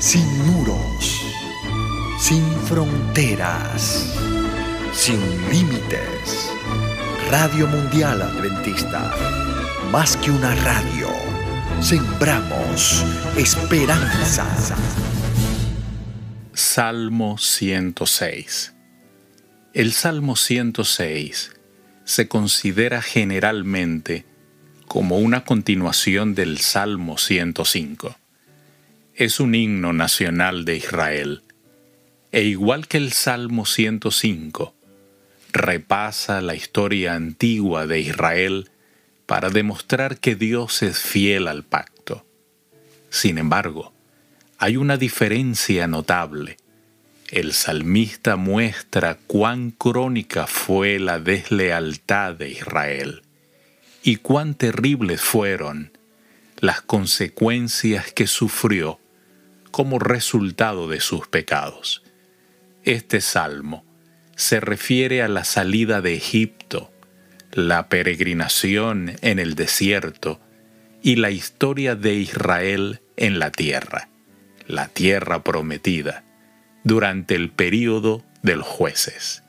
[0.00, 1.20] sin muros,
[2.18, 4.14] sin fronteras,
[4.94, 6.50] sin límites.
[7.30, 9.14] Radio Mundial Adventista,
[9.92, 11.08] más que una radio,
[11.82, 13.04] sembramos
[13.36, 14.46] esperanza.
[16.54, 18.74] Salmo 106
[19.74, 21.52] El Salmo 106
[22.04, 24.24] se considera generalmente
[24.86, 28.19] como una continuación del Salmo 105.
[29.20, 31.42] Es un himno nacional de Israel,
[32.32, 34.74] e igual que el Salmo 105,
[35.52, 38.70] repasa la historia antigua de Israel
[39.26, 42.24] para demostrar que Dios es fiel al pacto.
[43.10, 43.92] Sin embargo,
[44.56, 46.56] hay una diferencia notable.
[47.28, 53.20] El salmista muestra cuán crónica fue la deslealtad de Israel
[54.02, 55.92] y cuán terribles fueron
[56.60, 58.98] las consecuencias que sufrió
[59.70, 62.02] como resultado de sus pecados.
[62.84, 63.84] Este salmo
[64.36, 66.90] se refiere a la salida de Egipto,
[67.52, 70.40] la peregrinación en el desierto
[71.02, 74.08] y la historia de Israel en la tierra,
[74.66, 76.24] la tierra prometida,
[76.84, 79.42] durante el período de los jueces.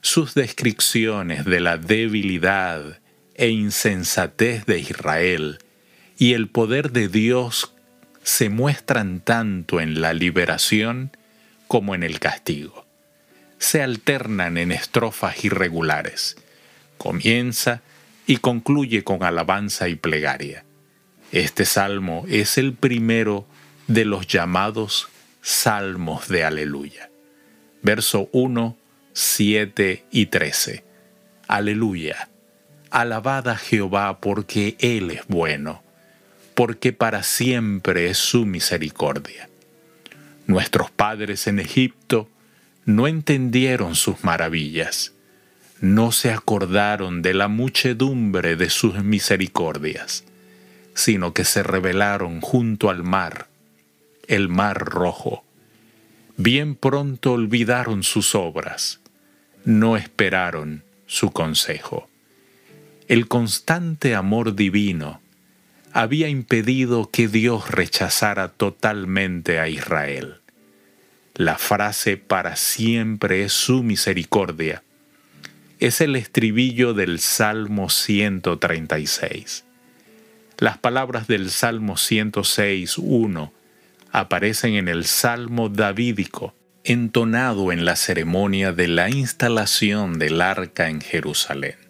[0.00, 3.00] Sus descripciones de la debilidad
[3.34, 5.58] e insensatez de Israel
[6.16, 7.74] y el poder de Dios
[8.28, 11.16] se muestran tanto en la liberación
[11.66, 12.84] como en el castigo.
[13.56, 16.36] Se alternan en estrofas irregulares.
[16.98, 17.80] Comienza
[18.26, 20.62] y concluye con alabanza y plegaria.
[21.32, 23.46] Este salmo es el primero
[23.86, 25.08] de los llamados
[25.40, 27.08] salmos de aleluya.
[27.80, 28.76] Verso 1,
[29.14, 30.84] 7 y 13.
[31.46, 32.28] Aleluya
[32.90, 35.82] Alabad Jehová porque Él es bueno,
[36.58, 39.48] porque para siempre es su misericordia.
[40.48, 42.28] Nuestros padres en Egipto
[42.84, 45.12] no entendieron sus maravillas,
[45.80, 50.24] no se acordaron de la muchedumbre de sus misericordias,
[50.94, 53.46] sino que se rebelaron junto al mar,
[54.26, 55.44] el mar rojo.
[56.36, 58.98] Bien pronto olvidaron sus obras,
[59.64, 62.08] no esperaron su consejo.
[63.06, 65.20] El constante amor divino
[66.00, 70.36] había impedido que Dios rechazara totalmente a Israel.
[71.34, 74.84] La frase para siempre es su misericordia
[75.80, 79.64] es el estribillo del Salmo 136.
[80.58, 83.50] Las palabras del Salmo 106.1
[84.12, 86.54] aparecen en el Salmo davídico,
[86.84, 91.87] entonado en la ceremonia de la instalación del arca en Jerusalén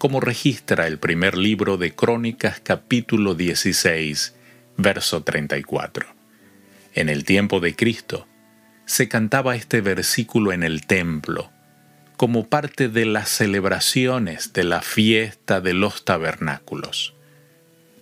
[0.00, 4.34] como registra el primer libro de Crónicas capítulo 16,
[4.78, 6.06] verso 34.
[6.94, 8.26] En el tiempo de Cristo,
[8.86, 11.50] se cantaba este versículo en el templo,
[12.16, 17.12] como parte de las celebraciones de la fiesta de los tabernáculos.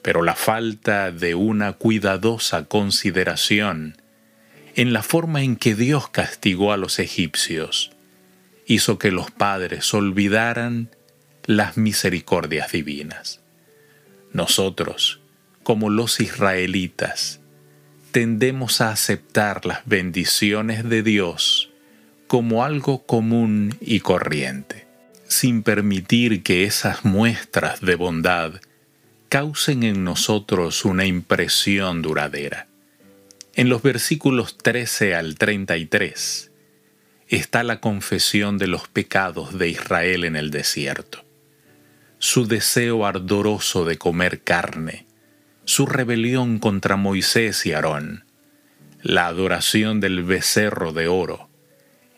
[0.00, 4.00] Pero la falta de una cuidadosa consideración
[4.76, 7.90] en la forma en que Dios castigó a los egipcios
[8.66, 10.90] hizo que los padres olvidaran
[11.48, 13.40] las misericordias divinas.
[14.34, 15.22] Nosotros,
[15.62, 17.40] como los israelitas,
[18.12, 21.70] tendemos a aceptar las bendiciones de Dios
[22.26, 24.86] como algo común y corriente,
[25.26, 28.60] sin permitir que esas muestras de bondad
[29.30, 32.68] causen en nosotros una impresión duradera.
[33.54, 36.50] En los versículos 13 al 33
[37.26, 41.26] está la confesión de los pecados de Israel en el desierto
[42.18, 45.06] su deseo ardoroso de comer carne,
[45.64, 48.24] su rebelión contra Moisés y Aarón,
[49.02, 51.48] la adoración del becerro de oro,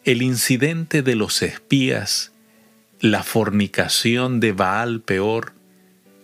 [0.05, 2.33] el incidente de los espías,
[3.00, 5.53] la fornicación de Baal peor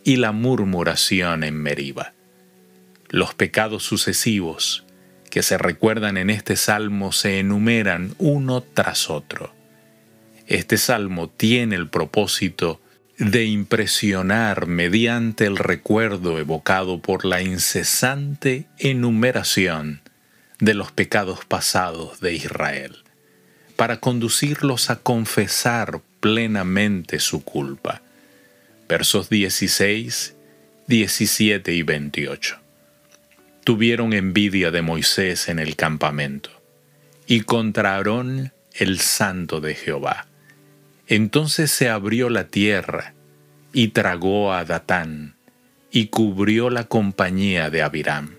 [0.04, 2.14] y la murmuración en Meriba.
[3.08, 4.84] Los pecados sucesivos
[5.30, 9.54] que se recuerdan en este salmo se enumeran uno tras otro.
[10.46, 12.80] Este salmo tiene el propósito
[13.18, 20.02] de impresionar mediante el recuerdo evocado por la incesante enumeración
[20.58, 22.96] de los pecados pasados de Israel,
[23.76, 28.02] para conducirlos a confesar plenamente su culpa.
[28.88, 30.34] Versos 16,
[30.86, 32.60] 17 y 28.
[33.64, 36.50] Tuvieron envidia de Moisés en el campamento,
[37.26, 40.26] y contra Aarón el santo de Jehová
[41.06, 43.14] entonces se abrió la tierra
[43.72, 45.36] y tragó a Datán
[45.90, 48.36] y cubrió la compañía de Abiram.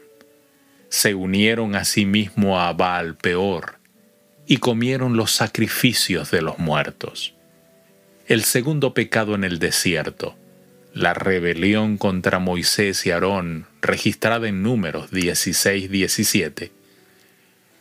[0.90, 2.08] se unieron a sí
[2.56, 3.80] a Baal peor
[4.46, 7.34] y comieron los sacrificios de los muertos.
[8.28, 10.36] El segundo pecado en el desierto,
[10.94, 16.72] la rebelión contra Moisés y Aarón, registrada en números 16-17,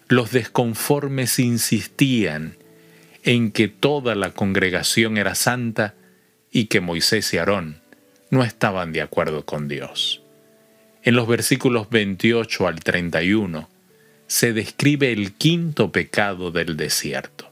[0.09, 2.57] los desconformes insistían
[3.27, 5.95] en que toda la congregación era santa
[6.53, 7.81] y que Moisés y Aarón
[8.31, 10.23] no estaban de acuerdo con Dios.
[11.03, 13.69] En los versículos 28 al 31
[14.29, 17.51] se describe el quinto pecado del desierto,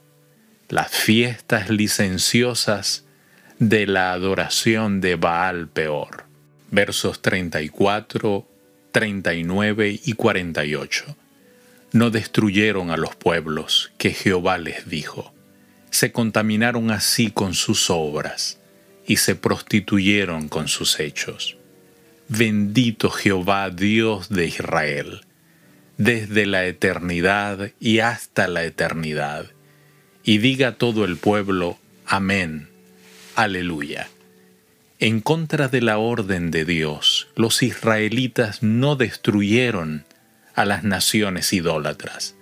[0.69, 3.03] las fiestas licenciosas
[3.59, 6.23] de la adoración de Baal Peor.
[6.71, 8.47] Versos 34,
[8.93, 11.17] 39 y 48.
[11.91, 15.34] No destruyeron a los pueblos que Jehová les dijo.
[15.95, 18.59] Se contaminaron así con sus obras
[19.07, 21.55] y se prostituyeron con sus hechos.
[22.27, 25.21] Bendito Jehová Dios de Israel,
[25.97, 29.45] desde la eternidad y hasta la eternidad.
[30.21, 32.67] Y diga todo el pueblo, Amén,
[33.35, 34.09] Aleluya.
[34.99, 40.03] En contra de la orden de Dios, los israelitas no destruyeron
[40.55, 42.34] a las naciones idólatras.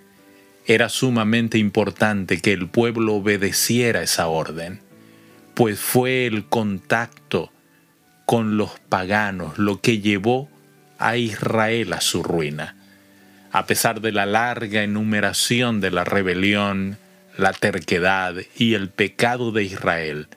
[0.66, 4.80] Era sumamente importante que el pueblo obedeciera esa orden,
[5.54, 7.52] pues fue el contacto
[8.24, 10.48] con los paganos lo que llevó
[10.98, 12.76] a Israel a su ruina.
[13.52, 16.98] A pesar de la larga enumeración de la rebelión,
[17.36, 20.28] la terquedad y el pecado de Israel,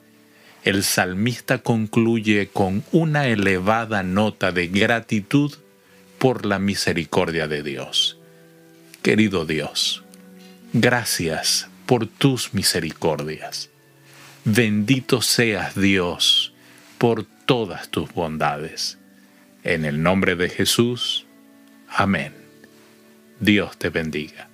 [0.64, 5.54] el salmista concluye con una elevada nota de gratitud
[6.18, 8.18] por la misericordia de Dios.
[9.02, 10.04] Querido Dios,
[10.72, 13.70] gracias por tus misericordias.
[14.44, 16.52] Bendito seas Dios
[16.98, 18.98] por todas tus bondades.
[19.64, 21.26] En el nombre de Jesús,
[21.88, 22.32] amén.
[23.40, 24.48] Dios te bendiga.